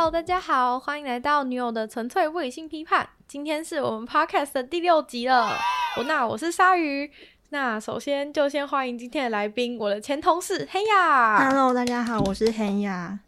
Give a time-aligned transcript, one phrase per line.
[0.00, 3.06] Hello，大家好，欢迎来到女友的纯粹不理性批判。
[3.28, 5.54] 今天是我们 Podcast 的第六集了。
[6.06, 7.10] 那我是鲨鱼。
[7.50, 11.50] 那首先就先欢迎今天的来宾，我的前同事黑亚。
[11.50, 13.20] Hello，大家好，我是黑亚。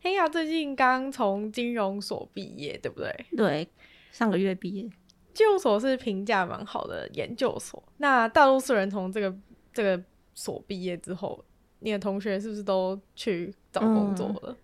[0.00, 3.26] 黑亚最近刚从金融所毕业，对不对？
[3.36, 3.68] 对，
[4.12, 4.88] 上个月毕业。
[5.34, 7.82] 金融所是评价蛮好的研究所。
[7.96, 9.34] 那大多数人从这个
[9.74, 10.00] 这个
[10.34, 11.44] 所毕业之后，
[11.80, 14.52] 你的同学是不是都去找工作了？
[14.52, 14.56] 嗯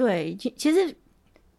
[0.00, 0.96] 对，其其实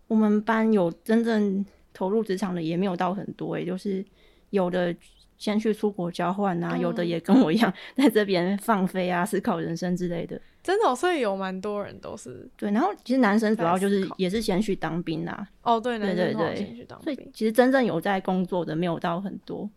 [0.08, 1.63] 我们班有真正
[1.94, 4.04] 投入职场的也没有到很多，欸，就是
[4.49, 4.95] 有的
[5.38, 10.41] 先去出国交换啊，嗯，有的也跟我一样在这边放飞啊，思考人生之类的。
[10.63, 12.72] 真的，哦，所以有蛮多人都是对。
[12.72, 15.48] 然后其实男生主要就是也是先去当兵啊。
[15.62, 17.13] 哦，对，对对对，先去当兵。
[17.13, 19.70] 所以其实真正有在工作的没有到很多。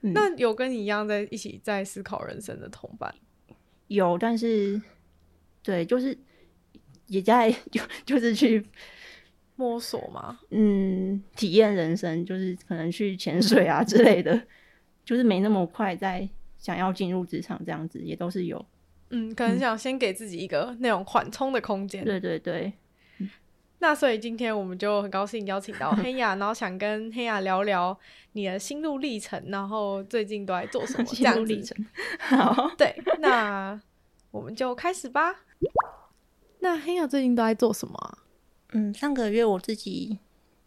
[0.00, 3.14] 嗯，那有跟你一样在一起在思考人生的同伴？
[3.86, 4.82] 有，但是
[5.62, 6.18] 对，就是。
[7.06, 8.64] 也在就就是去
[9.56, 14.40] 摸索嘛，嗯，体验人生，就是可能去潜水啊之类的，
[15.04, 18.64] 就是没那么快在想要进入职场这样子，也都是有，
[19.10, 22.04] 嗯，可能想先给自己一个那种缓冲的空间。
[22.04, 22.72] 对对对，
[23.78, 27.96] 那所以今天我们就很高兴邀请到 黑雅，然后想跟黑雅聊聊
[28.32, 31.38] 你的心路历程，然后最近都在做什么 这样子。
[31.38, 31.86] 心路历程，
[32.18, 33.78] 好，对，那
[34.30, 35.34] 我们就开始吧。
[36.62, 38.18] 那黑亚最近都在做什么啊？
[38.70, 40.16] 嗯，上个月我自己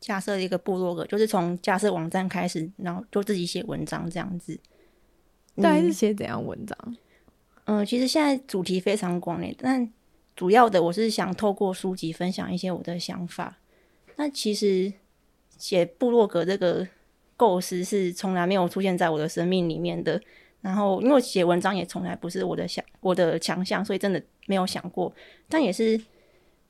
[0.02, 4.60] 架设了一个部落格，就是从架设网站开始，然后就自己写文章这样子。
[5.56, 6.78] 大概是写怎样文章？
[7.64, 9.90] 嗯，嗯，其实现在主题非常广诶，但
[10.36, 13.58] 主要的我是想透过书籍分享一些我的想法。
[14.18, 14.92] 那其实
[15.58, 16.86] 写部落格这个
[17.38, 20.22] 构思是从来没有出现在我的生命里面的。
[20.60, 25.14] 然后，因为写文章也从来不是我的想我的强项，所以真的没有想过。
[25.48, 26.00] 但也是，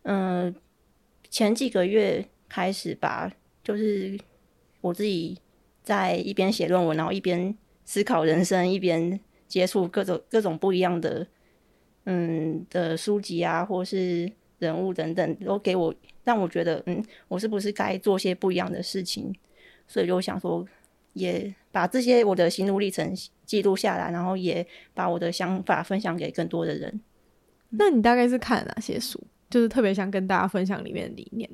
[0.03, 0.53] 嗯、
[1.29, 3.31] 前几个月开始吧，
[3.63, 4.19] 就是
[4.81, 5.37] 我自己
[5.83, 11.25] 在一边写论文，然后一边思考人生，一边接触各种各种不一样的
[12.05, 15.93] 嗯的书籍啊，或是人物等等，都给我
[16.23, 19.33] 让我觉得，嗯，我是不是该做些不一样的事情？
[19.87, 20.67] 所以就想说。
[21.15, 23.15] 也把这些我的心路历程
[23.45, 26.99] 记录下来，然后也把我的想法分享给更多的人。
[27.69, 29.21] 那你大概是看了哪些书？
[29.49, 31.49] 就是特别想跟大家分享里面的理念，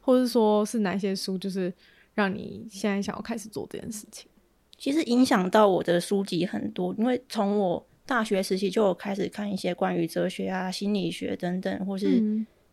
[0.00, 1.72] 或是说是哪些书，就是
[2.14, 4.28] 让你现在想要开始做这件事情？
[4.76, 12.22] 其实影响到我的书籍很多，因为从我大学时期就有开始看一些关于哲学啊、心理学等等，或是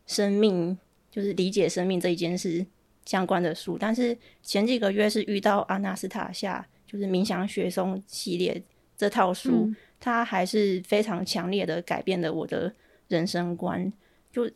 [0.05, 0.77] 生命，嗯、
[1.09, 2.65] 就是理解生命这一件事。
[3.05, 8.59] 相关的书，但是前几个月是遇到阿纳斯塔夏，就是冥想雪松系列
[8.97, 12.73] 这套书，嗯、它还是非常强烈的改变了我的
[13.07, 13.91] 人生观，
[14.31, 14.49] 就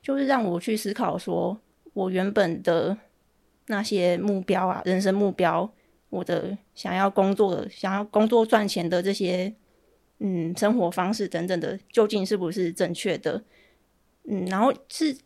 [0.00, 1.60] 就是让我去思考说，
[1.92, 2.96] 我原本的
[3.66, 5.72] 那些目标啊，人生目标，
[6.10, 9.54] 我的想要工作的、想要工作赚钱的这些，
[10.18, 13.42] 嗯，生活方式等等的，究竟是不是正确的？
[14.24, 15.16] 嗯，然后是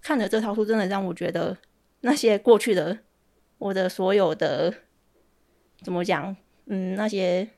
[0.00, 1.56] 看了这套书，真的让我觉得。
[2.02, 2.96] 那些过去的
[3.58, 4.72] 我的所有的
[5.80, 6.36] 怎么讲？
[6.66, 7.48] 嗯，那些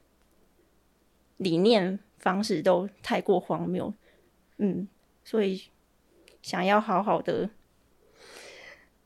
[1.38, 3.92] 理念方式都太过荒谬，
[4.58, 4.86] 嗯，
[5.24, 5.60] 所以
[6.42, 7.50] 想要好好的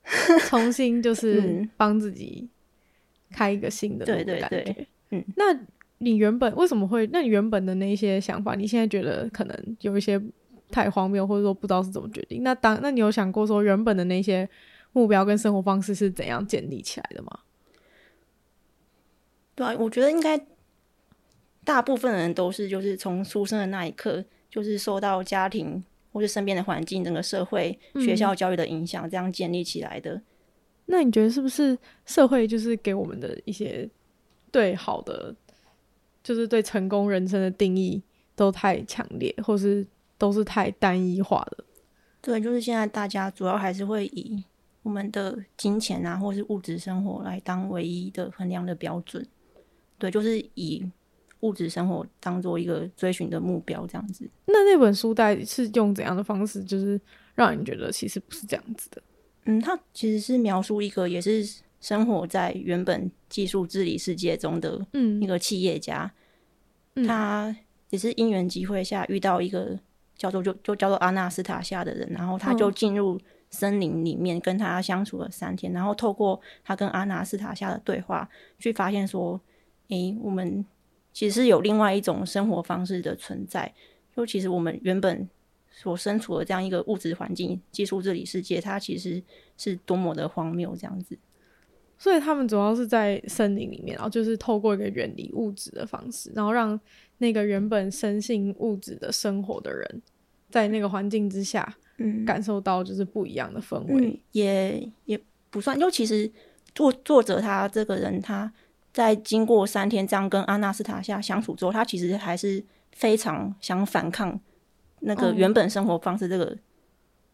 [0.49, 2.49] 重新就是帮自己
[3.31, 5.59] 开一个新的对对对，嗯，那
[5.99, 7.07] 你原本为什么会？
[7.13, 10.21] 那你原本的那些想法，你现在觉得可能有一些
[10.71, 12.43] 太荒谬，或者说不知道是怎么决定？
[12.43, 14.49] 那当那你有想过说原本的那些？
[14.95, 17.31] 目标跟生活方式是怎样建立起来的吗？
[19.55, 20.39] 对啊，我觉得应该
[21.65, 30.15] 大部分人都是就是从出生的那一刻，就是受到家庭或是身边的环境、整个社会、学校教育的影响，这样建立起来的。
[30.15, 30.23] 嗯。
[30.87, 33.89] 那你觉得是不是社会就是给我们的一些
[34.51, 35.35] 对好的，
[36.23, 38.03] 就是对成功人生的定义
[38.35, 39.87] 都太强烈，或是
[40.19, 41.65] 都是太单一化的？
[42.21, 44.45] 对，就是现在大家主要还是会以。
[44.85, 49.25] 我们的金钱啊，或是物质生活来当唯一的衡量的标准，
[49.97, 50.85] 对，就是以
[51.43, 54.29] 物质生活当做一个追寻的目标，这样子。
[54.47, 57.01] 那那本书带是用怎样的方式，就是
[57.35, 59.03] 让你觉得其实不是这样子的？
[59.45, 61.45] 嗯，它其实是描述一个也是
[61.81, 64.85] 生活在原本技术治理世界中的
[65.21, 66.13] 一个企业家，
[66.95, 67.55] 嗯、他
[67.91, 69.79] 也是因缘机会下遇到一个
[70.17, 73.21] 叫做就就叫做阿纳斯塔夏的人，然后他就进入。
[73.55, 78.27] 森林里面跟他相处了三天，然后透过他跟阿纳斯塔夏的对话，
[78.59, 79.39] 去发现说，
[79.89, 80.65] 诶、欸，我们
[81.13, 83.73] 其实是有另外一种生活方式的存在。
[84.15, 85.29] 就其实我们原本
[85.71, 89.23] 所身处的这样一个物质环境、技术治理世界，它其实
[89.57, 91.19] 是多么的荒谬这样子。
[91.97, 96.79] 所以他们主要是在森林里面，然后就是透过一个远离物质的方式，然后让
[97.19, 100.03] 那个原本深信物质的生活的人，
[100.51, 105.79] 在那个环境之下，嗯，感受到就是不一样的氛围，嗯，也也不算。
[105.79, 106.29] 因为其实
[106.75, 108.53] 作作者他这个人，他
[108.93, 114.41] 在经过三天这样跟阿纳斯塔夏相处之后，他其实还是非常想反抗
[115.01, 116.59] 那个原本生活方式，这个、嗯、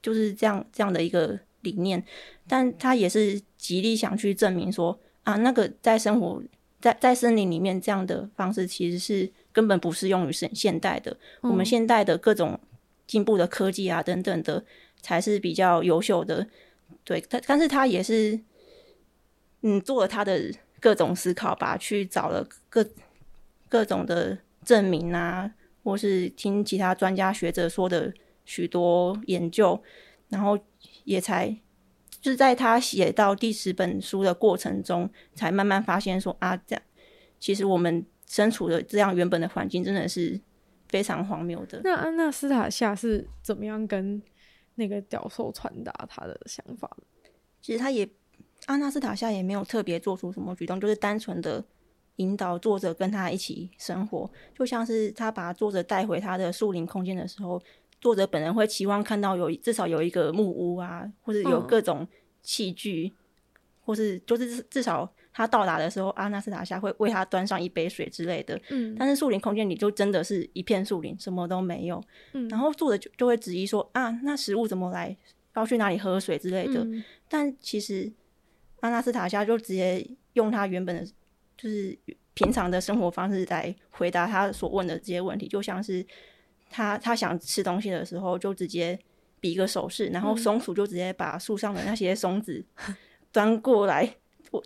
[0.01, 1.39] 就是这样这样的一个。
[1.63, 2.03] 理念，
[2.47, 6.41] 但他也是极力想去证明说啊，那个在生活
[6.81, 11.11] 在在森林里面这样的方式，其实是根本不适用于现现代的。
[11.43, 12.59] 嗯、我们现代的各种
[13.09, 14.65] 进步的科技啊等等的，
[15.03, 16.47] 才是比较优秀的。
[17.03, 18.39] 对，他但是他也是
[19.63, 20.41] 嗯做了他的
[20.81, 22.87] 各种思考吧，去找了各
[23.69, 25.51] 各种的证明啊，
[25.85, 28.13] 或是听其他专家学者说的
[28.45, 29.83] 许多研究，
[30.29, 30.59] 然后。
[31.05, 31.49] 也才
[32.21, 36.83] 就是在他写到第十本书的过程中，才慢慢发现说啊，这样
[37.41, 40.39] 其实我们身处的这样原本的环境真的是
[40.89, 41.81] 非常荒谬的。
[41.83, 44.23] 那安娜斯塔夏是怎么样跟
[44.75, 46.95] 那个教授传达他的想法？
[47.63, 48.07] 其实他也
[48.69, 51.65] 阿纳斯塔夏也没有特别做出什么举动，就是单纯的
[52.17, 57.61] 引导作者跟他一起生活，就像是他把作者带回他的树林空间的时候。
[58.01, 62.07] 作者本人会期望看到有至少有一个木屋啊，或者有各种
[62.41, 63.19] 器具，嗯、
[63.85, 68.57] 或是就是至少他到达的时候，阿纳斯塔夏会为他端上一杯水之类的。
[68.71, 72.01] 嗯，但是树林空间里就真的是一片树林，什么都没有。
[72.35, 75.17] 嗯，然后作者就就会质疑说啊，那食物怎么来？
[75.57, 76.85] 要去哪里喝水之类的？
[76.85, 78.13] 嗯、但其实
[78.81, 81.05] 阿纳斯塔夏就直接用他原本的，
[81.57, 81.99] 就是
[82.35, 86.07] 平常的生活方式来回答他所问的这些问题，就像是。
[86.71, 88.99] 他他想吃东西的时候，就直接
[89.41, 92.63] 比一个手势，然后松鼠就直接把树上的那些松子
[93.33, 94.07] 端过来，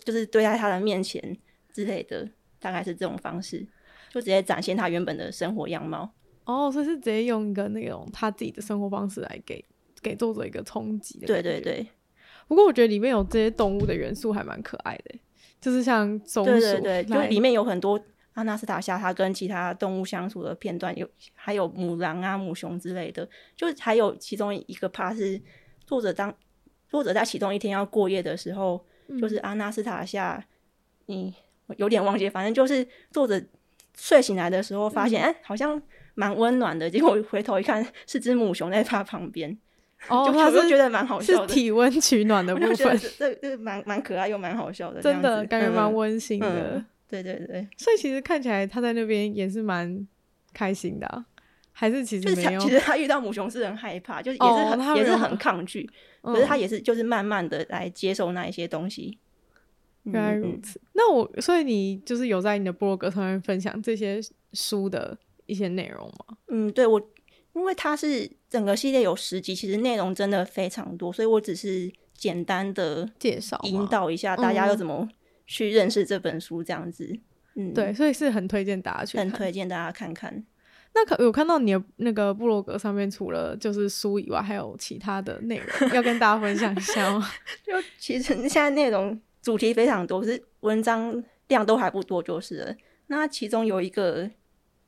[0.03, 1.37] 就是堆在他的面前
[1.71, 2.29] 之类的，
[2.59, 3.65] 大概是这种方式，
[4.11, 6.13] 就直接展现他原本的生活样貌。
[6.43, 9.63] 哦，所以是直接用一个那种他自己的生活方式来给
[10.01, 11.25] 给作者一个冲击的。
[11.25, 11.87] 对对对。
[12.53, 15.15] 不过我觉得里面有这些动物的元素还蛮可爱的，
[15.59, 17.99] 就是像松鼠，对对对，就里面有很多。
[18.35, 25.39] 阿纳斯塔夏他跟其他动物相处的片段有，还有母狼啊、母熊之类的，就还有其中一个 part 是
[25.85, 26.35] 作者当
[26.89, 30.43] 作者在其中一天要过夜的时候，嗯、就是阿纳斯塔夏，
[31.05, 31.31] 你
[31.77, 33.39] 有点忘记，反正就是作者
[33.95, 35.79] 睡醒来的时候发现，哎、嗯欸，好像
[36.15, 39.55] 蛮温暖的，结果回头一看，是只母熊在他旁边，
[40.09, 46.83] 哦，就他是觉得蛮好笑的，是体温取暖的 部分，这这蛮蛮可爱又蛮好笑的，真的感觉蛮温馨的。
[47.09, 50.07] 对对对，所以其实看起来他在那边也是蛮
[50.51, 51.23] 开心的，啊，
[51.71, 52.59] 还是其实没有？
[52.59, 55.87] 其实他遇到母熊是很害怕，就是也是很、哦、也是很抗拒，
[56.23, 59.19] 嗯、可是他也是就是慢慢的来接受那一些东西。
[60.05, 64.19] 原来如此，嗯、那我所以你就是有在你的部落格上面分享这些
[64.51, 66.37] 书的一些内容吗？
[66.47, 66.99] 嗯，对我，
[67.53, 75.09] 因为他是整个系列有十集，其实内容真的非常多，所以我只是简单的介绍引导一下大家要怎么。
[75.45, 77.19] 去认识这本书，这样子，
[77.55, 80.43] 嗯，对，所以是很推荐大家去，很推荐大家看看。
[80.95, 87.29] 那可有看到你的那个部落格上面，除了就是书以外，还有其他的内容要跟大家分享一下吗？
[87.61, 92.75] 就其实现在内容主题非常多，可是文章量都还不多，就是了。
[93.07, 94.31] 那其中有一个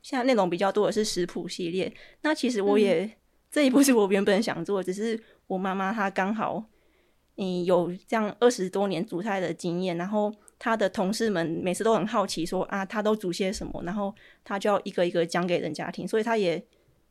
[0.00, 1.92] 现在内容比较多的是食谱系列。
[2.22, 3.10] 那其实我也、嗯、
[3.50, 6.64] 这一部是我原本想做的，只是我妈妈她刚好
[7.36, 10.32] 嗯有这样二十多年煮菜的经验，然后。
[10.58, 14.10] 她的同事们每次都很好奇说，啊，她都煮些什么，然后
[14.42, 16.08] 她就要一个一个讲给人家听。
[16.08, 16.64] 所以她也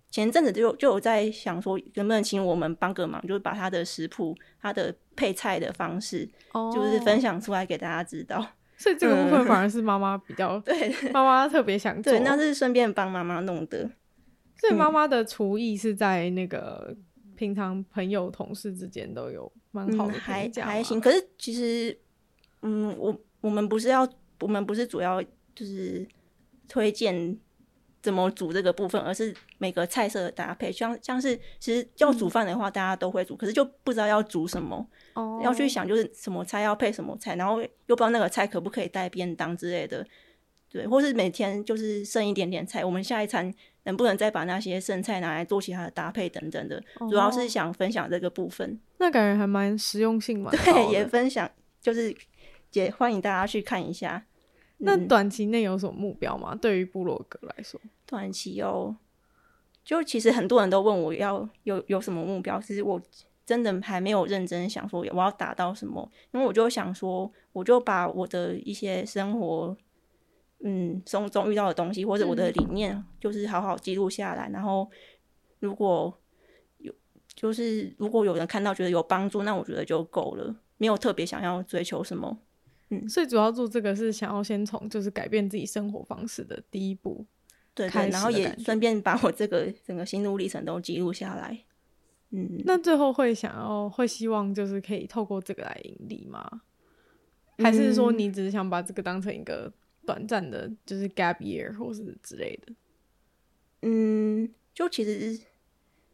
[0.09, 8.43] 前阵子就就有在想说，能不能请我们帮个忙，就是把她的食谱、她的配菜的方式，哦、就是分享出来给大家知道。
[8.77, 13.87] 所以这个部分反而是妈妈比较 对，妈妈特别想做，对，那是顺便帮妈妈弄的。
[14.57, 16.95] 所以妈妈的厨艺是在那个
[17.35, 20.99] 平常朋友同事之间都有蛮好的、嗯，还还行。
[20.99, 21.97] 可是其实，
[22.61, 23.15] 嗯，我。
[23.41, 24.09] 我们不是要，
[24.39, 25.21] 我们不是主要
[25.53, 26.03] 就是
[26.67, 27.37] 推荐
[28.01, 30.71] 怎么煮这个部分，而是每个菜色的搭配。
[30.71, 34.83] 像像是其实要煮饭的话，大家都会煮，嗯、可是就不知道要煮什么，
[35.13, 40.03] 哦、要去想就是什么菜要配什么菜，然后又不知道那个菜可不可以带便当之类的，
[40.67, 43.53] 对，或是每天就是剩一点点菜，我们下一餐
[43.85, 48.79] 能不能再把那些剩菜拿来做其他的搭配等等的，哦、主要是想分享这个部分。
[48.99, 51.49] 那感觉还蛮实用性嘛，对，也分享
[51.81, 52.15] 就是。
[52.73, 54.25] 也欢迎大家去看一下。
[54.79, 56.49] 那短期内有什么目标吗？
[56.51, 58.93] 嗯、对于布洛格来说，短期哦，
[59.81, 63.01] 就其实很多人都问我要有有什么目标，其实我
[63.45, 69.77] 真的还没有认真想说我要达到什么，因为我就想说，我就把我的一些生活，
[70.67, 74.89] 嗯，中中遇到的东西或者我的理念，就是好好记录下来，然后
[75.59, 76.11] 如果
[76.79, 76.91] 有
[77.35, 82.39] 就是如果有人看到觉得有帮助，那我觉得就够了，没有特别想要追求什么。
[82.89, 87.23] 嗯，所以主要做这个是想要先从就是改变自己生活方式的第一步。
[87.75, 91.63] 对，对，然后也顺便把我这个整个心路历程都记录下来。
[92.31, 96.61] 嗯，那最后会想要会希望就是可以透过这个来盈利吗？
[97.59, 99.71] 还是说你只是想把这个当成一个
[100.05, 102.73] 短暂的，就是 gap year 或是之类的？
[103.81, 105.39] 嗯，就其实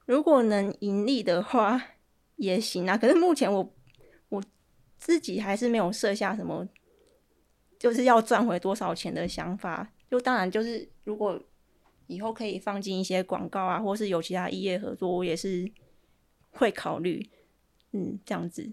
[0.05, 1.81] 如果能盈利的话
[2.38, 2.95] 也行啊。
[3.00, 3.74] 可是目前我
[4.29, 4.43] 我
[4.98, 6.67] 自己还是没有设下什么
[7.77, 9.91] 就是要赚回多少钱的想法。
[10.10, 11.41] 就当然就是如果。
[12.07, 15.71] 以后可以放进一些广告啊，或是有其他异业合作，我也是
[16.50, 17.25] 会考虑，
[17.93, 18.69] 嗯，这样子。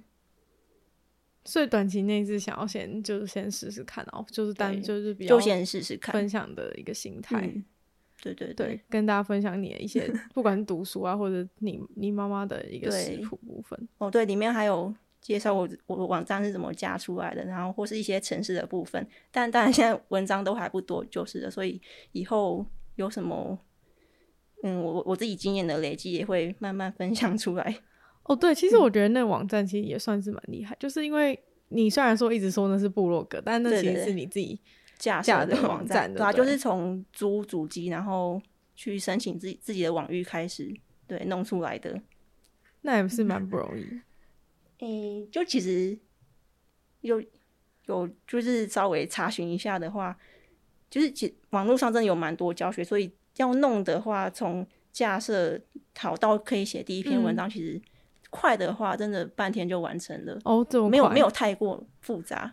[1.45, 7.64] 所以短期内是想要先就是先试试看哦，就是单就是比较就先试试看分享的一个心态，嗯。
[8.21, 13.88] 对对对，对，跟大家分享你的一些，不管是读书啊，或者你你妈妈的一个食谱部分。
[13.99, 19.07] 哦，对，里面还有介绍我我的网站是怎么加出来的，然后或是一些城市的部分。
[19.30, 21.80] 但当然现在文章都还不多，就是的，所以
[22.12, 22.66] 以后。
[22.99, 23.57] 有什么？
[24.64, 27.78] 嗯，我我自己经验的累积也会慢慢分享出来。
[28.28, 34.61] 哦，对，其实我觉得那个网站其实也算是蛮厉害，嗯，就是因为你虽然说一直说那是部落格，但那其实是你自己
[34.99, 38.40] 架架的网站，对啊，就是从租主机，然后
[38.76, 40.73] 去申请自己自己的网域开始，
[41.06, 42.00] 对，弄出来的。
[42.82, 43.85] 那也是蛮不 容易。
[44.80, 45.99] 嗯，就其实
[47.00, 47.20] 有
[47.87, 50.16] 有就是稍微查询一下的话。
[50.90, 55.61] 就是其网络上真的有蛮多教学，所以要弄的话，从架设
[55.99, 57.78] 好到可以写第一篇文章，嗯，其实
[58.30, 60.38] 快的话，真的半天就完成了。
[60.44, 60.88] 哦，这么？
[60.88, 62.52] 没有没有太过复杂。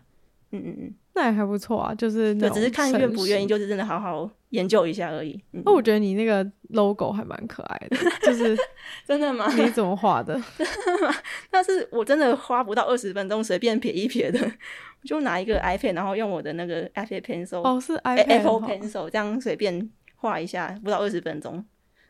[0.52, 1.94] 嗯嗯嗯，那也还不错啊。
[1.94, 5.38] 就是对，只是看愿不愿意，就是真的好好研究一下而已。
[5.50, 8.56] 那、嗯、我觉得你那个 logo 还蛮可爱的， 就是
[9.04, 9.52] 真的吗？
[9.56, 10.40] 你怎么画的？
[10.56, 11.14] 真的吗？
[11.50, 14.38] 但是我真的花不到二十分钟，随便撇一撇的。
[15.04, 21.64] 就拿一个 iPad，然后用我的那个 iPad Pencil，哦，是 iPad Apple Pencil，这样随便画一下，不到二十分钟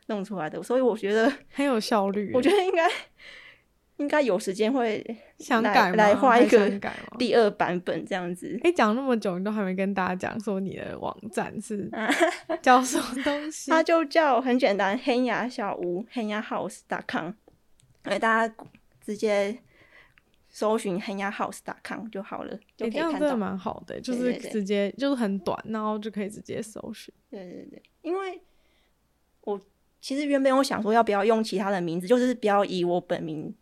[0.07, 2.31] 弄出来的，所以我觉得很有效率。
[2.33, 2.87] 我觉得应该
[3.97, 5.05] 应该有时间会
[5.39, 6.69] 想改来画一个
[7.17, 8.59] 第二版本这样子。
[8.63, 11.89] 哎，讲那么久，你都还没跟大家讲说你的网站是
[12.61, 13.69] 叫什么东 西？
[13.69, 17.31] 它就叫很简单，黑牙小屋 Henya House.com，
[18.03, 18.55] 哎，大家
[19.05, 19.57] 直接。
[20.49, 23.09] 搜寻 henyahouse.com 就好了，就可以看到。
[23.09, 27.13] 欸、这样真的蛮好的，就是直接就是很短，然后就可以直接搜寻。
[27.29, 28.41] 对对对，因为
[29.41, 29.59] 我
[30.01, 33.53] 其实原本我想说要不要用其他的名字，就是不要以我本名，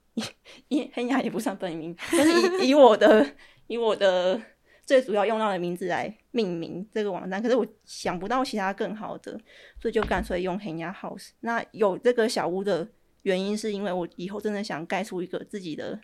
[0.67, 3.25] 因黑牙也不算本名，就是以以我的
[3.67, 4.41] 以我的
[4.85, 7.41] 最主要用到的名字来命名这个网站。
[7.41, 9.31] 可是我想不到其他更好的，
[9.81, 11.29] 所以就干脆用 henyahouse。
[11.41, 12.87] 那有这个小屋的
[13.23, 15.99] 原因，是因为我以后真的想盖出一个自己的。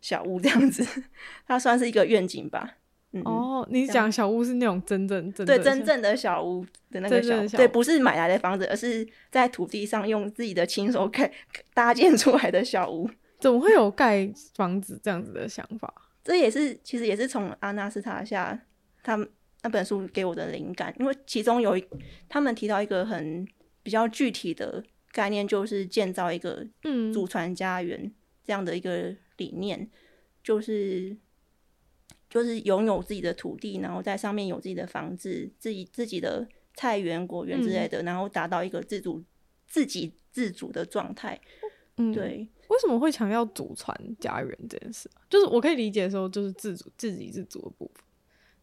[0.00, 0.86] 小屋这样子，
[1.44, 2.76] 它算是一个愿景吧。
[3.10, 11.28] 嗯、哦，你讲小屋是那种真正真对真正的小屋的那个小屋，对，不是买来的房子，而是在土地上用自己的亲手盖
[11.74, 13.10] 搭建出来的小屋。
[13.38, 15.92] 怎么会有盖房子这样子的想法？
[16.24, 18.60] 这也是其实也是从阿纳斯塔夏
[19.02, 19.28] 他们
[19.62, 21.84] 那本书给我的灵感，因为其中有一
[22.28, 23.46] 他们提到一个很
[23.82, 28.12] 比较具体的概念，就是建造一个嗯祖传家园
[28.44, 29.14] 这样的一个。
[29.38, 29.88] 理念
[30.42, 31.16] 就是
[32.28, 39.22] 就是拥有自己的土地，然后在上面有自己的房子、自己自己的菜园、果园之类的，嗯、然后达到一个自主、
[39.68, 41.40] 自给自足的状态。
[41.98, 42.48] 嗯，对。
[42.68, 45.10] 为什么会强调祖传家园这件事？
[45.28, 48.04] 就是我可以理解说，就是自主、自给自足的部分，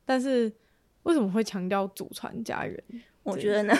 [0.05, 0.51] 但是
[1.03, 2.83] 为什么会强调祖传家园？
[3.23, 3.75] 我觉得呢，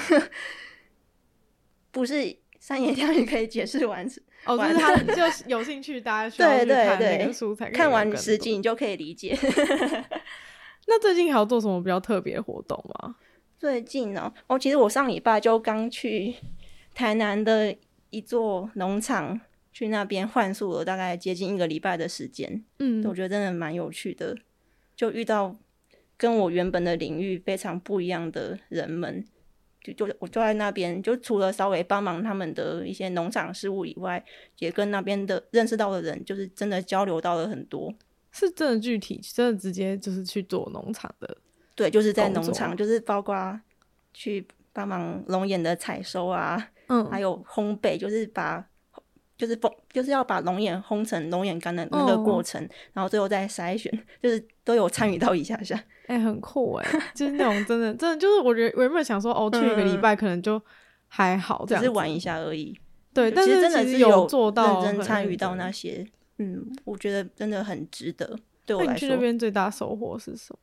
[1.91, 4.05] 不是三言两语可以解释完。
[4.45, 9.35] 哦，就是他就有兴趣，大家需要去看那个书才看完实际，你就可以理解。
[10.87, 13.15] 那最近还有做什么比较特别的活动吗？
[13.57, 16.35] 最近呢、喔，哦，其实我上礼拜就刚去
[16.93, 17.75] 台南的
[18.11, 19.39] 一座农场，
[19.75, 22.63] 去那边换宿了，大概接近一个礼拜的时间。
[22.79, 24.33] 嗯，我觉得真的蛮有趣的，
[24.95, 25.53] 就遇到
[26.15, 29.25] 跟我原本的领域非常不一样的人们。
[29.83, 34.23] 就就我就在那边，就除了稍微帮忙他们的一些农场事务以外，
[34.59, 37.93] 也跟那边的认识到的人，就是真的交流到了很多。
[38.31, 41.37] 是真的具体，真的直接就是去做农场的。
[41.75, 43.59] 对，就是在农场，就是包括
[44.13, 48.65] 去帮忙龙眼的采收啊，嗯，还有烘焙，就是把
[49.37, 55.75] 就是烘就是要把龙眼烘成龙眼干的那个过程，哦、然后最后再筛选， 就是都有参与到一下下。
[56.07, 60.61] 哎、欸，很酷哎， 就是那种真的真的就是我觉得原本想说哦，去一个礼拜可能就
[61.07, 62.77] 还好，这样、嗯、只是玩一下而已。
[63.13, 66.05] 对，但是真的是有做到认真参与到那些，
[66.37, 68.37] 嗯，我觉得真的很值得。
[68.65, 70.59] 对我来说，你去那边最大收获是什么？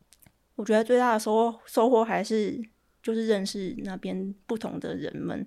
[0.57, 2.63] 我觉得最大的收获收获还是
[3.03, 5.47] 就是认识那边不同的人们，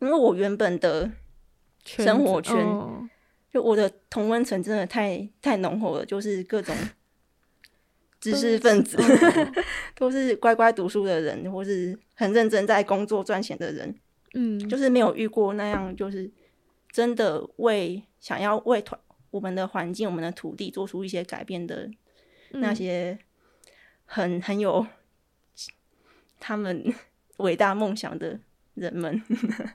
[0.00, 1.08] 因为我原本的
[1.96, 3.08] 生活圈，哦、
[3.52, 6.74] 就我的同温层真的太太浓厚了，就是各种
[8.20, 9.52] 知识分子，哦、
[9.96, 13.94] 都是乖乖读书的人，或是很认真在工作赚钱的人，
[14.34, 16.30] 嗯，就是没有遇过那样，就是
[16.92, 19.00] 真的为想要为团。
[19.30, 21.86] 我们的环境，我们的土地，做出一些改变的
[22.52, 23.18] 那些
[24.06, 24.86] 很很有
[26.40, 26.82] 他们
[27.36, 28.40] 伟大梦想的
[28.72, 29.22] 人们，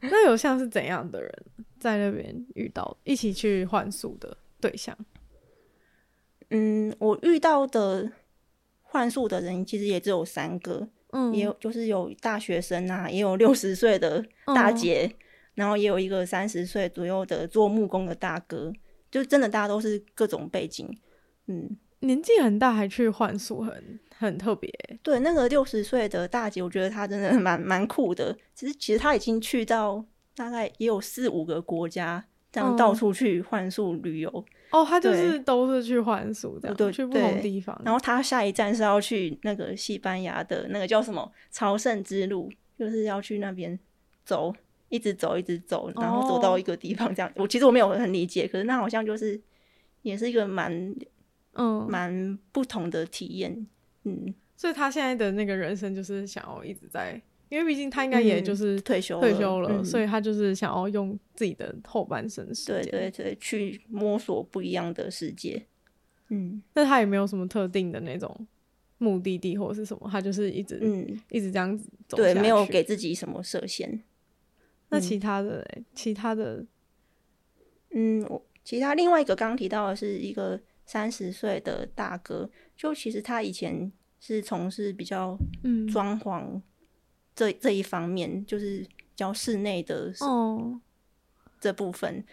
[0.01, 1.45] 那有像是怎样的人
[1.83, 4.97] 在那边遇到一起去换宿的对象？
[6.49, 8.09] 嗯，我遇到的
[8.81, 15.15] 换宿的人其实也只有三个，嗯，也有就是有大学生啊，也有六十岁的大姐，嗯，
[15.55, 18.71] 然后也有一个三十岁左右的做木工的大哥。
[19.11, 20.89] 就真的大家都是各种背景，
[21.45, 24.71] 嗯，年纪很大还去换宿，很很特别。
[25.03, 28.35] 对，那个六十岁的大姐，我觉得她真的蛮蛮酷的。
[28.55, 30.03] 其实其实她已经去到
[30.35, 34.29] 大概也有四五个国家，这样到处去换宿旅游。
[34.71, 37.79] 嗯、哦，他就是都是去换宿这样，对，去不同地方。
[37.85, 43.79] 然后他下一站是要去那个西班牙的那个叫什么朝圣之路，就是要去那边
[44.23, 44.53] 走。
[44.89, 47.27] 一直走，一直走，然后走到一个地方，这样。
[47.29, 47.41] Oh.
[47.41, 49.41] 我其实我没有很理解，可是那好像就是
[50.03, 50.95] 也是一个蛮
[51.53, 53.65] 嗯蛮不同的体验，
[54.03, 54.31] 嗯。
[54.55, 57.19] 所以他现在的那个人生就是想要一直在，
[57.53, 65.63] 因为毕竟他应该也就是退休退休了，嗯、所以他就是想要用自己的后半生时间，对对对，去摸索不一样的世界。
[66.29, 68.47] 嗯，那他也没有什么特定的那种
[68.97, 71.21] 目的地或者是什么，他就是一直嗯。
[71.29, 74.01] 一直这样子走，对，没有给自己什么设限。
[74.89, 76.65] 那其他的、欸，其他的，
[77.91, 85.37] 嗯，我其他另外一个刚刚提到的是一个三十岁的大哥，就其实他以前是从事比较
[85.91, 86.59] 装潢
[87.35, 90.79] 这、嗯、这一方面，就是教室内的哦。
[91.59, 92.23] 这部分，哦、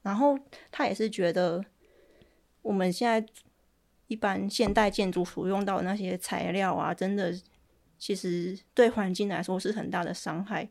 [0.00, 0.38] 然后
[0.70, 1.62] 他也是觉得
[2.62, 3.22] 我们现在
[4.06, 7.30] 一般现代建筑所用到的那些材料啊，真的
[7.98, 10.66] 其实对环境来说是很大的伤害。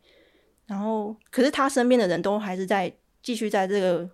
[0.65, 4.09] 然后，可是他身边的人都还是在继续在这个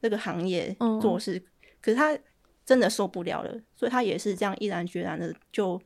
[0.00, 1.42] 这个行业做事，嗯、
[1.80, 2.16] 可是他
[2.64, 5.82] 真的受不了了，所以他也是这样毅然决然的就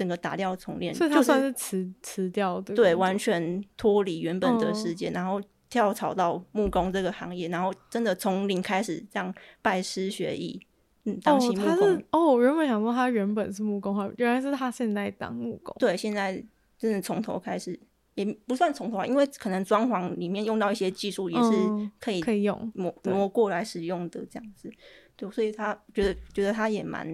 [0.00, 10.58] 整个打掉重练，所以他算是辞辞、掉的，对，完全脱离原本的世界，嗯、然后跳槽到木工这个行业，然后真的从零开始这样拜师学艺，
[11.04, 12.02] 嗯，当起木工。
[12.12, 16.42] 哦，我原本想说他原本是木工，原来是他现在当木工，对，现在
[16.78, 17.78] 真的从头开始。
[18.16, 24.70] 也不算从头啊，因为可能装潢里面用到一些技术，也是可以可以用挪挪过来使用的这样子。
[25.16, 27.06] 对，所以他觉得觉得他也蛮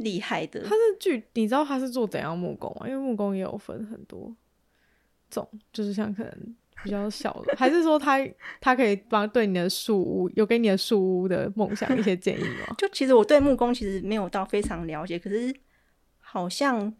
[0.00, 0.62] 厉害的。
[0.62, 2.88] 他是具，你知道他是做怎样木工吗？
[2.88, 4.34] 因为木工也有分很多
[5.30, 8.18] 种，就是像可能比较小的，还是说他
[8.60, 12.74] 他可以帮对你的树屋有给你的树屋的梦想一些建议吗？
[12.78, 15.54] 就其实我对木工其实没有到非常了解，可是
[16.18, 16.94] 好像。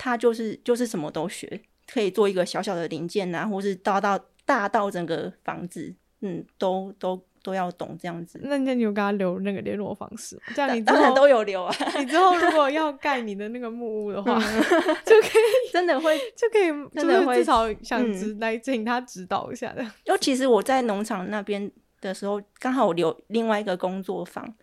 [0.00, 1.60] 他就是就是什么都学，
[1.92, 8.38] 可以做一个小小的零件啊，或是大到大到整个房子，嗯，都都都要懂这样子。
[8.42, 10.38] 那那你有跟他留那个联络方式？
[10.54, 11.74] 这样你当然都有留啊。
[11.98, 14.38] 你之后如果要盖你的那个木屋的话，
[15.06, 19.82] 就可以真的会就可以真的会至少想指来请他指导一下的。
[20.04, 21.70] 就其实我在农场那边
[22.02, 24.54] 的时候，刚好留另外一个工作坊，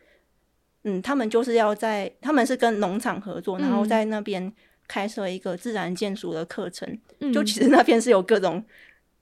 [0.83, 4.53] 嗯，他们就是要在他们是跟农场合作，然后在那边。
[4.87, 6.87] 开设一个自然建筑的课程，
[7.19, 8.63] 嗯、就其实那边是有各种，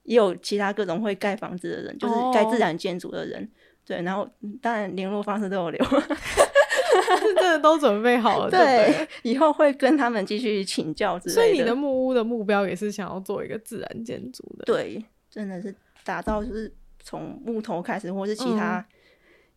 [0.03, 3.49] 也有其他各种会盖房子的人，就是盖自然建筑的人，哦、
[3.85, 4.27] 对，然后
[4.61, 11.41] 当然联络方式都有留， 是真的都准备好了，对，对，以后会跟他们继续请教之类的。
[11.41, 18.85] 所以你的木屋的目标也是想要做一个自然建筑的，对，真的是打造就是从木头开始，或是其他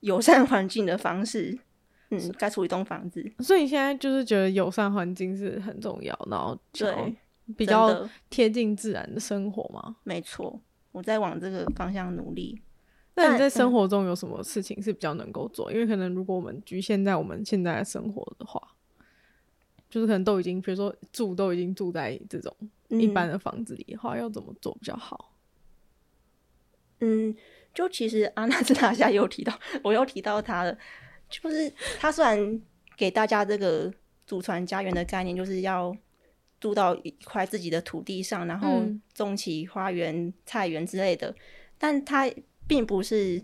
[0.00, 1.58] 友善环境的方式。
[2.08, 7.16] 嗯，盖出一栋房子，所以你现在就是觉得友善环境是很重要，然后对
[7.56, 9.96] 比较贴近自然的生活吗。
[10.04, 10.60] 没错，
[10.92, 12.60] 我在往这个方向努力。
[13.14, 15.70] 那你在生活中有什么事情是比较能够做？
[15.70, 18.60] 嗯、因为可能如果我们局限在我们现在的生活的话，
[19.88, 22.54] 就是可能都已经，比如说住都已经住在这种
[22.88, 25.32] 一般的房子里的话，嗯、要怎么做比较好？
[27.00, 27.34] 嗯，
[27.72, 30.76] 就其实阿纳斯塔夏有提到，我又提到他了，
[31.30, 32.60] 就是他虽然
[32.96, 33.90] 给大家这个
[34.26, 35.96] 祖传家园的概念，就是要
[36.60, 38.82] 住到一块自己的土地上，然后
[39.14, 41.34] 种起花园、菜园之类的，
[41.78, 42.30] 但他
[42.66, 43.42] 并不是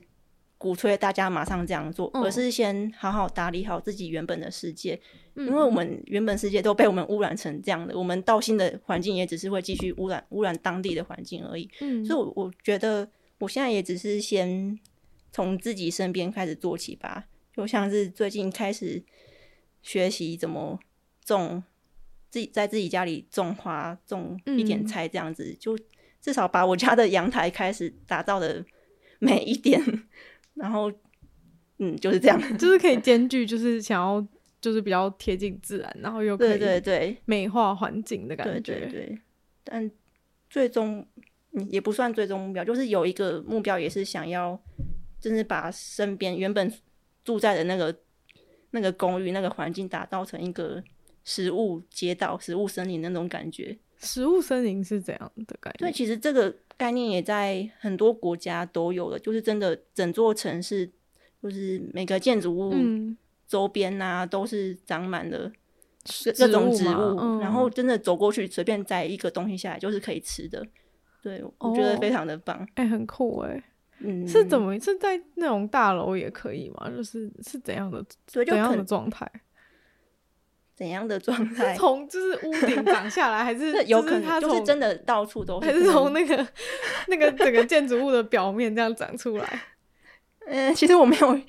[0.59, 5.01] 鼓吹大家马上这样做，而是先好好打理好自己原本的世界，
[5.35, 11.69] 因为我们原本世界都被我们污染成这样的，我们到新的环境也只是会继续污染污染当地的环境而已。
[12.05, 13.09] 所以，我我觉得。
[13.39, 14.79] 我现在也只是先
[15.33, 19.03] 从自己身边开始做起吧，就像是最近开始
[19.83, 20.79] 学习怎么
[21.25, 21.61] 种
[22.33, 25.79] 自己在自己家里种花、种一点菜这样子，嗯、就
[26.21, 28.65] 至少把我家的阳台开始打造的
[29.19, 29.79] 美一点，
[30.55, 30.91] 然后
[31.79, 34.27] 嗯，就是这样，就是可以兼具，就是想要
[34.61, 36.81] 就是比较贴近自然，然后又可以对对。
[36.81, 39.19] 对美化环境的感觉，对对对，
[39.63, 39.91] 但
[40.49, 41.07] 最终。
[41.55, 44.59] 嗯，也不算最终目标，就是有一个目标，也是想要，
[45.21, 46.73] 就是把身边原本
[47.27, 47.95] 住在的那个
[48.71, 50.83] 那个公寓那个环境打造成一个
[51.25, 53.79] 食物街道、食物森林那种感觉。
[53.99, 55.91] 食物森林是怎样的概念？
[55.91, 60.91] 对，其实这个概念也在很多国家都有了，就是真的整座城市，
[61.41, 62.75] 就是每个建筑物
[63.47, 65.53] 周边啊，都是长满了
[66.37, 70.67] 各种植物，嗯、然后真的走过去随便摘一个东西下来，就是可以吃的。
[71.23, 73.63] 对，我觉得非常的棒，哎、哦欸，很酷哎，
[74.01, 76.91] 嗯，是怎么是在那种大楼也可以吗？
[76.91, 79.31] 就是是怎样的，怎样的状态？
[80.83, 81.77] 怎样的状态？
[81.77, 86.45] 从就是屋顶长下来，还是 有可能就是真的到处都是，还是从那个
[87.07, 89.63] 那个整个建筑物的表面这样长出来？
[90.47, 91.41] 嗯，其实我没有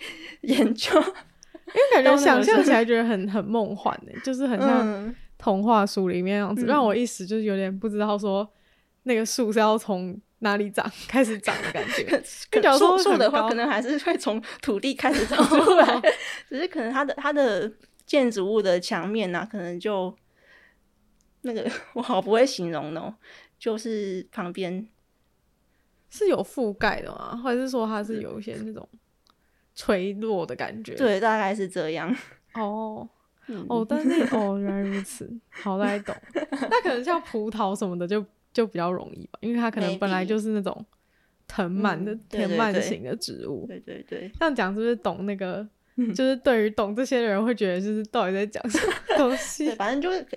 [0.42, 8.48] 研究，因为感觉想象起来觉得很很梦幻的，就是很像童话书里面样子，嗯、让我一时就是有点不知道说。
[9.06, 12.08] 那个树是要从哪里长开始长的感觉？
[12.78, 16.02] 树树的话，可能还是会从土地开始长 出来，
[16.48, 17.70] 只是可能它的它的
[18.06, 20.16] 建筑物的墙面啊，可能就
[21.42, 23.14] 那个 我好不会形容哦，
[23.58, 24.88] 就是旁边
[26.10, 27.36] 是有覆盖的吗？
[27.44, 28.88] 或者是说它是有一些那种
[29.76, 30.96] 垂落的感觉？
[30.96, 32.16] 对，大概是这样。
[32.56, 33.08] 哦，
[33.48, 36.16] 嗯、哦，但是哦，原来如此，好，大家懂。
[36.70, 38.26] 那可能像葡萄什么的就。
[38.54, 40.86] 就比较容易吧，因为它可能本来就是那种
[41.48, 43.66] 藤蔓的藤蔓型的植物。
[43.66, 45.68] 对对对，这样讲是不是懂那个？
[46.14, 49.70] 就是对于懂这些的人会觉得，就是到底在讲什么 东西？
[49.72, 50.28] 反正就是，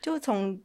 [0.00, 0.58] 就从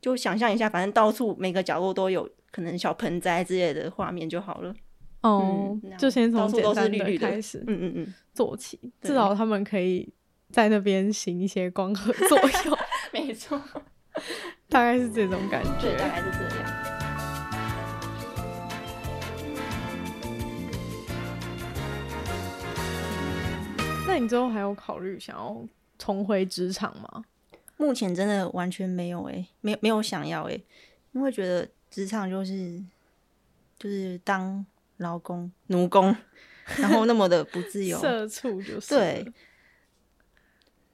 [0.00, 4.74] 就想象一下，反正到处每个角落都有可能小盆栽之类的画面就好了。
[5.22, 10.12] 哦，就先从简单的开始，嗯嗯嗯，做起，至少他们可以
[10.50, 12.78] 在那边行一些光合作用。
[13.12, 13.60] 没错。
[14.68, 16.67] 大概是这种感觉，大概是这样。
[24.18, 25.64] 那你之后还有考虑想要
[25.96, 27.24] 重回职场吗？
[27.76, 30.64] 目前真的完全没有诶、欸，没没有想要诶、欸，
[31.12, 32.82] 因为觉得职场就是
[33.78, 36.14] 就是当劳工奴工，
[36.78, 39.32] 然后那么的不自由，社畜就是对。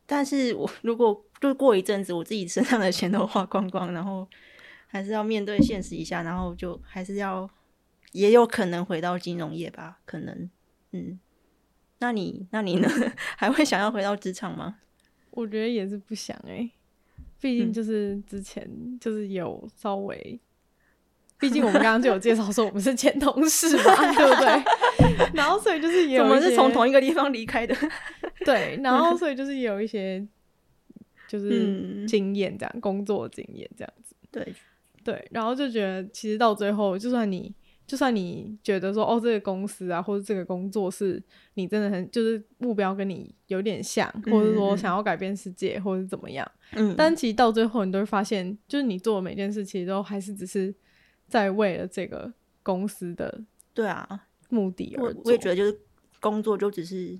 [0.04, 4.28] 但是我如果就过一阵子，我自己身上的钱都花光光，然后
[4.86, 7.48] 还是要面对现实一下，然后就还是要
[8.12, 10.50] 也有可能回到金融业吧，可能，
[10.90, 11.18] 嗯，
[12.04, 12.88] 那你那你呢？
[13.38, 14.76] 还会想要回到职场吗？
[15.30, 16.70] 我觉得也是不想哎、欸，
[17.40, 18.68] 毕竟就是之前
[19.00, 20.38] 就是有稍微。
[21.40, 23.82] 毕竟我们刚刚就有介绍说我们是前同事嘛，
[24.14, 25.32] 对不对？
[25.34, 27.74] 然后所以就是也有我们是从同一个地方离开的，
[28.44, 28.78] 对。
[28.82, 30.22] 然后所以就是有一些
[31.26, 34.54] 就是经验这样，嗯、工作经验这样子，对
[35.02, 35.26] 对。
[35.32, 37.52] 然后就觉得其实到最后，就算你
[37.86, 41.22] 就算你觉得说哦，这个公司啊，或者这个工作是
[41.54, 46.94] 你真的很就是目标跟你有点像，或者说想要改变世界，或者是怎么样，嗯。
[46.96, 50.74] 但其实到最后，你都会发现，就是你做的每件事，其实都还是只是。
[51.26, 52.30] 在为了这个
[52.62, 53.42] 公司的
[53.72, 54.06] 对啊
[54.50, 55.76] 目的而我我也觉得就是
[56.20, 57.18] 工作就只是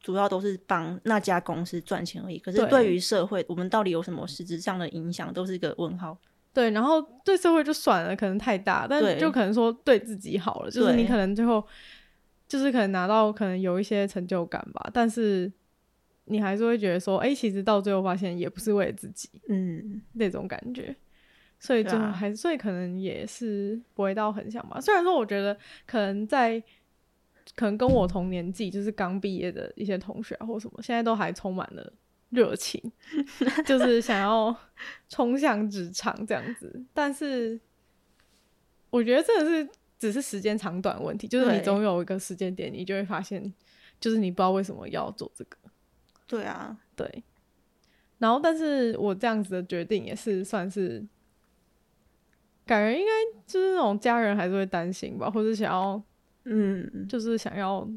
[0.00, 2.38] 主要都是帮那家公司赚钱而已。
[2.38, 6.16] 可是对于社会，我们到底有什么实质上的影响，都是一个问号。
[6.52, 11.64] 对，然后对社会就算了，可能太大，但就可能说对自己好了，就是你可能最后
[12.48, 15.50] 就是可能拿到可能有一些成就感吧，但是
[16.24, 20.94] 你还是会觉得说，哎，其实到最后发现也不是为了自己，嗯，那种感觉。
[21.62, 24.80] 所以就还，所以可能也是不会到很想吧。
[24.80, 25.54] 虽然说，我觉得
[25.86, 26.58] 可能在，
[27.54, 31.92] 可能跟我同年纪，就是刚毕业的一些同学或什么，现在都还充满了
[32.30, 32.80] 热情，
[33.64, 34.54] 就是想要
[35.08, 36.82] 冲向职场这样子。
[36.94, 37.60] 但是
[38.90, 43.52] 我觉得真的是只是时间长短问题，就是你总有一个时间点，你就会发现，
[44.00, 45.56] 就是你不知道为什么要做这个。
[46.26, 47.22] 对啊，对。
[48.18, 51.02] 然后，但是我这样子的决定也是算是，
[52.66, 53.10] 感觉应该
[53.46, 56.02] 就是那种家人还是会担心吧，或者想要，
[56.44, 57.88] 嗯，就是想要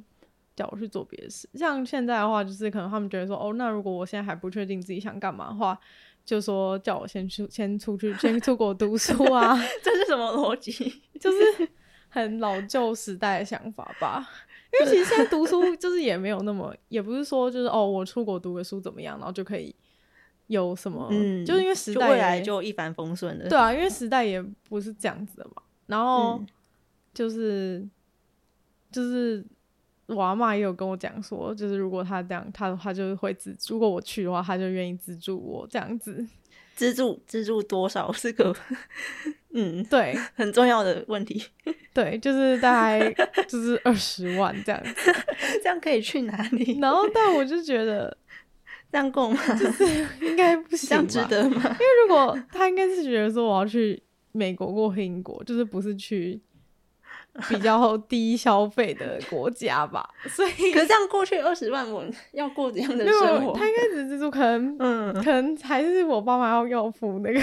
[0.56, 1.48] 叫我去做别的事。
[1.54, 5.80] 像现在的话，就是可能他们觉得说，哦，那如果我现在还不确定自己想干嘛的话，
[6.26, 9.58] 就说叫我先去，先出去，先出国读书啊。
[9.84, 10.74] 这是什么逻辑？
[11.20, 11.68] 就是
[12.10, 14.28] 很老旧时代的想法吧。
[14.74, 19.76] 因为其实现在读书就是也没有那么，也不是说就是哦，我出国读个书怎么样，然后就可以。
[20.48, 21.08] 有什么？
[21.10, 23.48] 嗯，就是因为时代未来就一帆风顺的。
[23.48, 25.64] 对啊，因为时代也不是这样子的嘛。
[25.88, 26.44] 然后
[27.14, 27.92] 就是、嗯、
[28.92, 29.44] 就是
[30.08, 36.26] 我阿嬷也有跟我讲说，就是如果他这样，他的话就会资助，如果我去的话，他就愿意资助我这样子。
[36.76, 38.56] 资助资助多少是个
[39.54, 41.44] 嗯，对，很重要的问题。
[41.94, 43.14] 对，就是大概
[43.48, 45.14] 就是二十万这样子，
[45.62, 46.80] 这样可以去哪里？
[46.80, 48.18] 然后，但我就觉得。
[48.92, 49.40] 这样够吗？
[49.56, 50.90] 就是应该不行？
[50.90, 51.64] 这样值得吗？
[51.64, 54.00] 因为如果他应该是觉得说我要去
[54.34, 56.40] 美国或英国，就是不是去
[57.50, 60.08] 比较低消费的国家吧？
[60.30, 63.54] 所以可是这样过去二十万，我要过怎样的生活？
[63.54, 67.40] 他应该只是说可能， 嗯，可能还是我爸妈要要付那个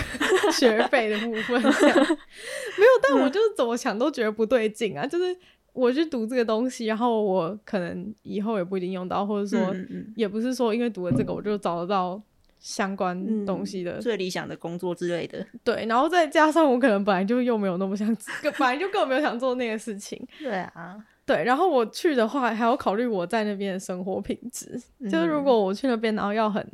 [0.53, 1.97] 学费的部分这样。
[1.99, 5.37] 没有，但我就是怎么想都觉得不对劲啊，就是。
[5.73, 9.73] 我去读这个东西，然后我可能以后也不一定用到，或者说
[10.17, 12.21] 也不是说因为读了这个我就找得到
[12.61, 15.45] 相关东西的、嗯、最理想的工作之类的。
[15.65, 18.07] 对，然后再加上我可能本来就又没有那么想，
[18.57, 20.25] 本来就根本没有想做那个事情。
[20.39, 20.97] 对啊，
[21.27, 26.65] 对，然后我去的话还要考虑我在那边的生活品质，嗯、就是如果我去那边，然后要很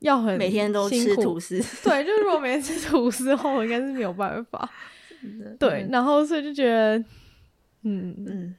[0.00, 4.68] 要很每天都吃吐司，对，就是如果每天吃吐司的话，我应该是没有办法。
[5.58, 7.02] 对，然后所以就觉得。
[7.86, 8.56] 嗯嗯，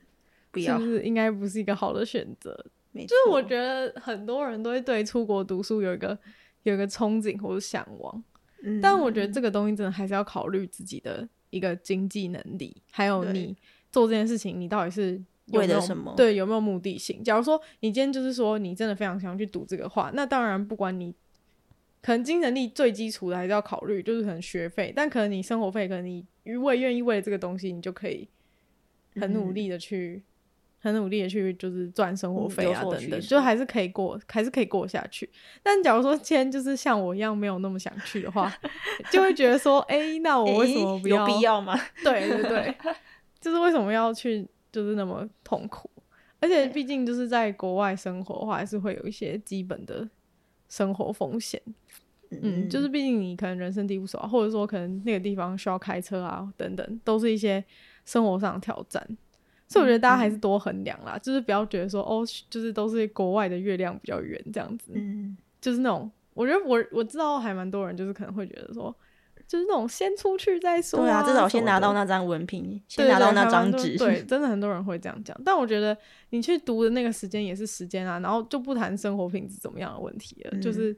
[0.51, 2.55] 不要，是不是应该不是一个好的选择？
[2.95, 6.17] 没，就是我觉得很多人都会对出国读书有一个
[6.63, 8.23] 有一个憧憬或者向往，
[8.63, 13.53] 嗯，但我觉得这个东西真的还是要考虑自己的一个经济能力，还有你
[13.91, 16.13] 做这件事情，你到底是为了什么？
[16.15, 17.21] 对，有没有目的性？
[17.21, 21.13] 假如说你今天就是说你真的非常想要去读这个话，那当然不管你
[22.01, 28.29] 可能经济能力最基础的还是要考虑，就是可能学费，但可能你生活费，可能你如果愿意为了这个东西，你就可以。
[29.17, 30.23] 很努力的去，嗯、
[30.85, 35.27] 很努力的去，就是赚生活费啊等等，就还是可以过，还是可以过下去。
[35.63, 38.53] 但假如说今天就是像我一样没有那么想去的话，
[39.11, 41.21] 就会觉得说，哎、欸，那我为什么不要？
[41.21, 41.75] 有必要吗？
[42.03, 42.75] 对对对，
[43.41, 45.89] 就是为什么要去，就是那么痛苦？
[46.39, 50.07] 而且毕竟就是在国外生活的话，还是会有一些基本的
[50.69, 51.59] 生活风险。
[52.29, 57.63] 嗯，嗯，就是毕竟你可能人生地不熟啊，或者说可能那个地方需要开车啊，等等，都是一些。
[58.07, 59.03] 生活上的挑战，
[59.67, 68.95] 所以我觉得大家还是多衡量啦，嗯、就是不要觉得说哦，就是都是国外的月亮比较圆这样子，嗯，就是那种我觉得我我知道还蛮多人就是可能会觉得说，
[69.47, 75.35] 就是那种先出去再说，对啊，至少先拿到那张文凭，先拿到那张纸，对，真的很多人会这样讲。
[75.43, 75.97] 但我觉得
[76.29, 80.95] 你去读的那个时间也是时间啊，然后就不谈生活品质怎么样的问题了，嗯、就是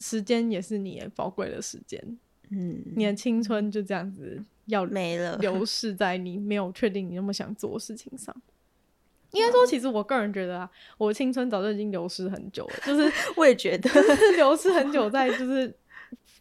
[0.00, 2.18] 时间也是你宝贵的时间，
[2.50, 4.44] 嗯，你的青春就这样子。
[4.68, 8.34] 要没了， 流逝在你没有确定你那么想做的事情上。
[9.32, 12.74] 应该说，其实我个人觉得啊，我青春早就已经流失很久了。
[12.86, 13.90] 就是 我也觉得
[14.36, 15.70] 流失很久，在就是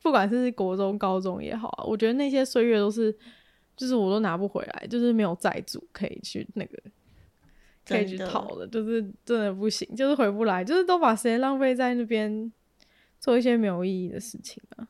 [0.01, 3.13] 不管是国中、高中也好啊，我觉得那些岁月都是，
[3.75, 6.81] 就是我都拿不回来，就是没有债主可以去那个
[7.85, 12.49] 可以去讨的，就是真的不行，就是回不来，就是都把时间浪费在那边
[13.19, 14.87] 做一些没有意义的事情啊。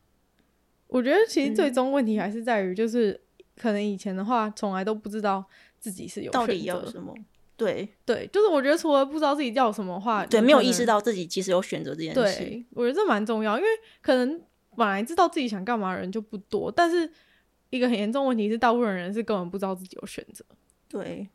[0.86, 3.19] 我觉得其实最终问题还是在于就是。
[3.60, 5.43] 可能以前的话，从来都不知道
[5.80, 7.13] 自己是有到底要什么。
[7.58, 12.13] 对对，就是我觉得除了不知道自己要什么话，对，没有意识到自己其实有选择这件事。
[12.13, 14.39] 对，我觉得这蛮重要，因为可能
[14.76, 17.12] 本来知道自己想干嘛的人就不多，但是
[17.72, 20.46] 一个很严重问题是，大部分人是根本不知道自己有选择。
[20.88, 21.28] 对，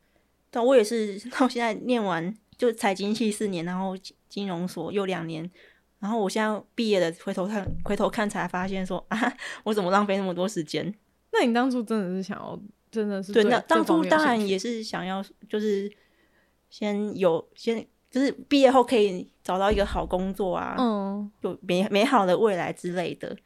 [0.48, 3.96] 但我也是到现在念完就财经系四年，然后
[4.28, 5.50] 金融所又两年，
[5.98, 10.94] 然后我现在毕业了，回头看回头看才发现说啊，我怎么浪费那么多时间？
[11.32, 13.44] 那你当初真的是想要，真的是对？
[13.44, 15.90] 那当初当然也是想要，就是
[16.68, 23.36] 先有先，就是毕业后可以找到一个好工作啊，嗯，有美美好的未来之类的。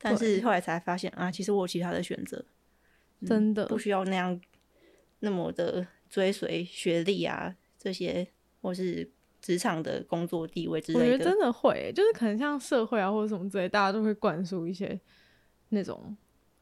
[0.00, 2.44] 但是后来才发现啊，其实我有其他的选择，
[3.26, 4.40] 真的、嗯、不需要那样
[5.20, 8.26] 那么的追随学历啊这些，
[8.62, 11.04] 或是职职场的工作地位之类的。
[11.04, 15.00] 我觉得真的会，就是可能像社会啊或者什么之类，大家都会灌输一些
[15.70, 16.14] 那种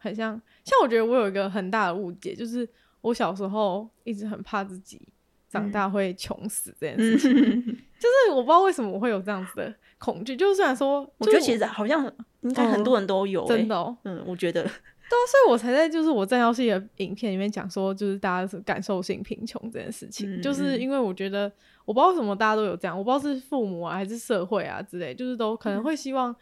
[0.06, 2.68] 很像像我觉得我有一个很大的误解，就是
[3.00, 5.00] 我小时候一直很怕自己
[5.48, 7.64] 长大会穷死这件事情， 嗯、
[7.98, 10.36] 就是我不知道为什么我会有这样子的恐惧。
[10.36, 12.10] 就是虽然说，我，我觉得其实好像
[12.42, 14.62] 应该很多人都有、欸嗯，真的、哦，嗯，我觉得。
[15.08, 21.50] 对啊，所以我才在就是我战校系的影片里面讲说，就是大家是感受性贫穷这件事情，嗯，就是因为我觉得
[21.84, 26.34] 我不知道为什么大家都有这样，我不知道是父母啊还是社会啊之类，就是都可能会希望，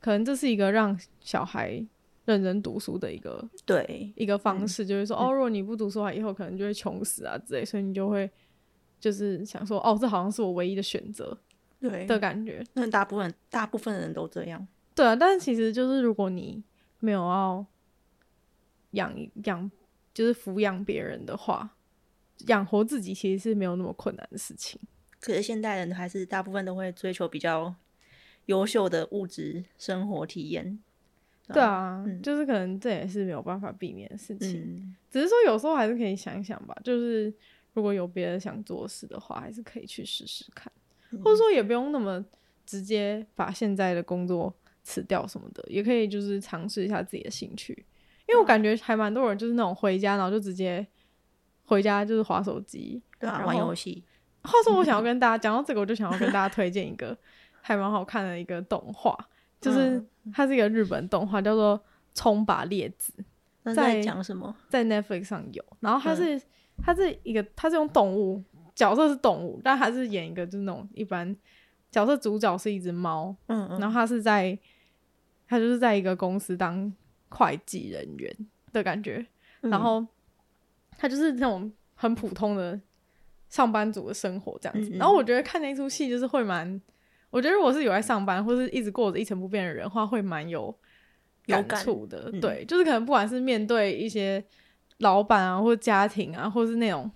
[0.00, 1.80] 可能这是一个让小孩
[2.24, 8.30] 认真读书的一个对一个方式，就是说哦，如果你不读书的话，以后可能就会穷死啊之类，所以你就会
[9.00, 11.36] 就是想说哦，这好像是我唯一的选择，
[11.80, 12.64] 对的感觉。
[12.74, 16.62] 那大部分大部分人都这样，对啊，但是其实就是如果你
[17.00, 17.66] 没有要。
[18.92, 19.10] 养
[19.44, 19.70] 养
[20.12, 21.78] 就是抚养别人的话，
[22.48, 24.78] 养活自己其实是没有那么困难的事情。
[25.18, 27.74] 可是现代人还是大部分都会追求比较
[28.44, 30.78] 优秀的物质生活体验。
[31.52, 34.60] 对啊，嗯，就是可能这也是没有办法避免的事情。
[34.60, 37.32] 嗯，只是说有时候还是可以想一想吧，就是
[37.74, 40.72] 如果有别的想做的事的话，还是可以去试试看，
[41.10, 42.24] 嗯，或者说也不用那么
[42.64, 47.84] 直接把现在的工作辞掉什么的，也可以就是尝试一下自己的兴趣。
[48.28, 50.86] 因为我感觉还蛮多人就是那种回家，然后就直接
[51.64, 54.02] 回家就是划手机，对啊，玩游戏。
[54.42, 57.16] 话说我想要 跟大家讲到这个，我就想要跟大家推荐一个
[57.60, 59.16] 还蛮好看的一个动画，
[59.62, 61.78] 就是它是一个日本动画，叫做
[62.12, 63.14] 《冲吧列子》。
[63.74, 64.54] 在讲什么？
[64.68, 65.64] 在 Netflix 上有。
[65.80, 66.38] 然后它是
[66.82, 68.42] 它是一个，它是用动物
[68.74, 71.34] 角色是动物，但它是演一个就是那种一般
[71.90, 73.34] 角色，主角是一只猫。
[73.46, 73.80] 嗯嗯。
[73.80, 74.58] 然后它是在
[75.46, 76.92] 它就是在一个公司当。
[77.34, 78.36] 会计人员
[78.74, 79.26] 的感觉，
[79.62, 80.06] 嗯，然后
[80.98, 82.78] 它就是那种很普通的
[83.48, 84.90] 上班族的生活这样子。
[84.98, 86.78] 然后我觉得看那出戏就是会蛮，
[87.32, 90.72] 我觉得如果是有在上班或是一直过着一成不变的人的话，会蛮有
[91.46, 92.30] 感触的。
[92.40, 94.44] 对，嗯，就是可能不管是面对一些
[94.98, 97.10] 老板啊，或家庭啊，或是那种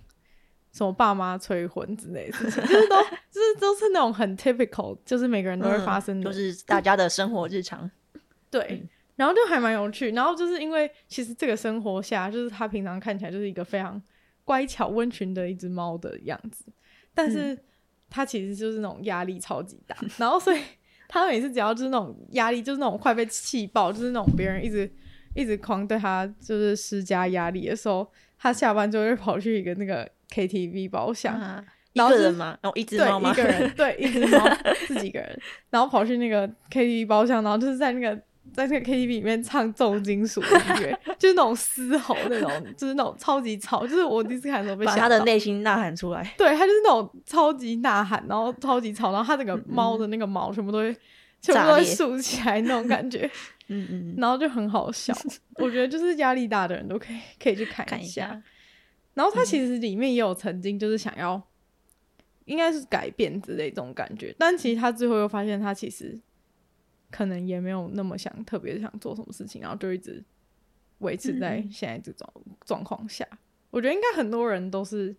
[0.73, 2.95] 什么爸妈催婚之类的事情，就是都
[3.31, 7.89] 就是都是那种很 typical，就是每个人都会发生的，嗯，就是大家的生活日常。
[8.51, 8.61] 对。
[8.69, 13.99] 嗯然后就还蛮有趣，然后就是因为其实这个生活下，就是它平常看起来就是一个非常
[14.45, 16.65] 乖巧温驯的一只猫的样子，
[17.15, 17.57] 但是
[18.09, 20.59] 它其实就是那种压力超级大，嗯、然后所以
[21.07, 24.91] 他每次只要就是那种压力，就是那种快被气爆，就是那种别人一直
[25.35, 32.57] 一直狂对他就是施加压力的时候，他下班就会跑去一个那个 KTV 包厢，啊、然后一个人吗？
[32.61, 33.33] 然后一只猫吗？
[33.33, 34.49] 对，一个人，对，一只猫
[34.87, 35.39] 自己一个人，
[35.69, 38.21] 然后跑去那个 KTV 包厢，然后就是在那个。
[38.53, 40.47] 在那个 KTV 里面唱重金属音
[40.81, 46.33] 乐，就是那种嘶吼那种，就是那种超级吵，就是我第一次看的时候被吓到，把他的内心呐喊出来。
[46.37, 50.97] 对，他就是那种超级呐喊，然后超级吵，然后他整个猫的那个毛全部都会，嗯、
[51.41, 53.29] 全部都会竖起来那种感觉，
[53.69, 55.13] 嗯嗯，然后就很好笑。
[55.55, 57.85] 我觉得就是压力大的人都可以可以去看。
[58.01, 58.41] 一下
[59.13, 61.41] 然后他其实里面也有曾经就是想要，
[62.45, 66.19] 应该是改变之类这种感觉，但其实他最后又发现他其实。
[67.11, 70.23] 可能也没有那么想特别想做什么事情，然后就一直
[70.99, 72.27] 维持在现在这种
[72.65, 73.25] 状况下。
[73.31, 73.37] 嗯。
[73.69, 75.13] 我觉得应该很多人都是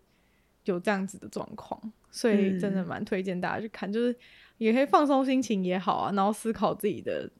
[0.64, 4.16] 有这样子的状况，所以真的蛮推荐大家去看，就是
[4.56, 7.30] 也可以放松心情也好啊，然后思考自己的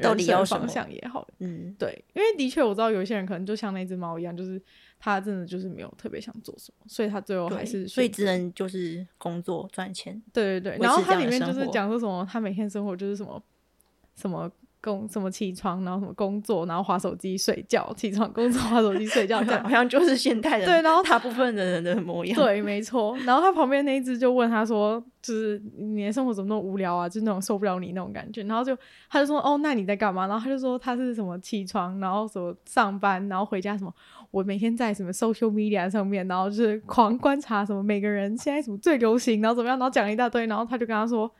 [0.00, 1.26] 到底要方向也好。
[1.40, 4.62] 嗯，对，因为的确我知道有一些人可能就像那只猫一样，就是
[4.98, 10.22] 他真的就是没有特别想做什么，所以他最后还是所以只能就是工作赚钱。
[10.32, 13.42] 对对对，然后它里面就是讲说什么，他每天生活就是什么。
[14.14, 14.50] 什么
[14.80, 22.36] 工什么起床，然后什么工作，然后划手机睡觉，起床工作划手机睡觉， 这样好像就是现代人 对，然后大部分的人的模样。
[22.36, 23.16] 对，没错。
[23.24, 27.08] 然后他旁边那一只就问他说：“就是你的生活怎么那么无聊啊？
[27.08, 28.76] 就是那种受不了你那种感觉。”然后就
[29.08, 33.94] 他就说：“哦，那你在干嘛？”然后他就说：“他是什么起床，然后什么上班，然后回家什么？
[34.30, 40.44] 我每天在什么 social media 上面，然后就是狂观察什么每个人现在什么最流行，然后怎么样，然后讲了一大堆。
[40.46, 41.30] 然后他就跟他说。”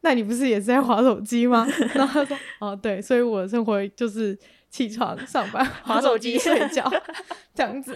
[0.00, 1.66] 那你不是也是在划手机吗？
[1.94, 4.38] 然后他说：“哦，对，所以我的生活就是
[4.70, 6.88] 起床、上班、划手机、睡觉
[7.54, 7.94] 这样子。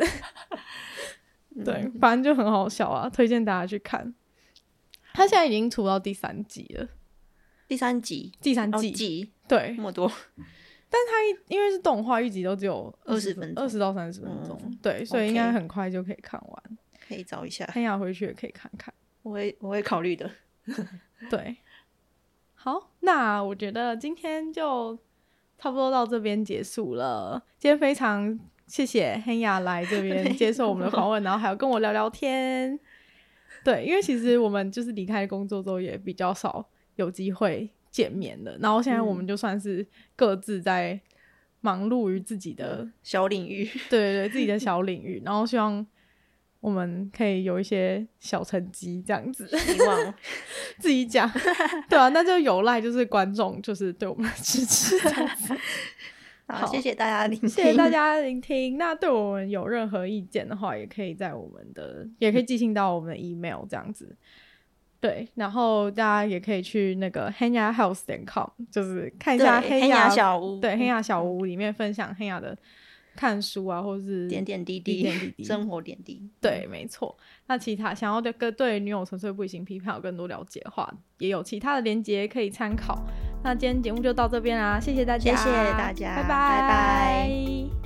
[1.65, 4.15] 对，反正就很好笑啊，推荐大家去看。
[5.15, 6.89] 他现在已经出到第三集了，
[7.69, 10.11] 第三集，第三季，季对，那么多。
[10.89, 16.63] 但是他因为是动画，一集都只有二十分钟，二十到三十分钟，嗯，对，所以应该很快就可以看完。
[17.07, 18.93] 可以找一下，黑雅回去也可以看看。
[19.23, 20.31] 我会，我会考虑的。
[21.31, 21.57] 对。
[22.65, 24.97] 好，那我觉得今天就
[25.59, 27.43] 差不多到这边结束了。
[27.59, 28.39] 今天非常
[28.69, 32.79] 谢谢黑雅来这 边接受我们的访问，然后还有跟我聊聊天。
[33.65, 39.85] 对，因为其实我们就是离开工作之后也比较少有机会见面的，然后现在我们就算是
[40.15, 41.01] 各自在
[41.63, 45.85] 忙碌于自己的小领域，对对对，自己的小领域，然后希望。
[46.63, 50.15] 我们可以有一些小成绩，这样子，希望
[50.79, 51.29] 自己讲，
[51.91, 55.55] 对啊，那就有赖就是观众，就是对我们的支持，这样子。
[56.47, 58.79] 好，谢谢大家聆听，谢谢大家聆听。
[58.79, 64.17] 那对我们有任何意见的话，也可以在我们的，也可以寄信到我们的 email 这样子。
[65.01, 72.57] 对，然后大家也可以去那个 henyahouse 点 com，就是看一下黑雅小屋，对，黑雅小屋里面分享黑雅的。
[73.17, 77.17] 看书啊，或是点点滴滴、点点滴滴 生活点滴，对，没错。
[77.47, 83.05] 那其他想要对个对女友纯粹不理性批判有更多了解的话，也有其他的连接可以参考。
[83.45, 86.29] 那今天节目就到这边啦，谢谢大家，谢谢大家，拜拜。
[86.29, 87.82] 拜拜。